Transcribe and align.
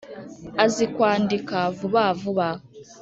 Azi 0.63 0.85
kwandika 0.93 1.57
vuba 1.77 2.03
vuba 2.21 2.47